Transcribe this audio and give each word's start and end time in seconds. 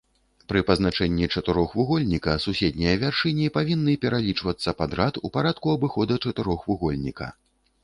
Пры 0.51 0.59
пазначэнні 0.69 1.27
чатырохвугольніка 1.35 2.33
суседнія 2.45 2.95
вяршыні 3.03 3.47
павінны 3.59 3.93
пералічвацца 4.07 4.69
падрад 4.83 5.23
у 5.29 5.35
парадку 5.39 5.67
абыхода 5.77 6.21
чатырохвугольніка. 6.27 7.33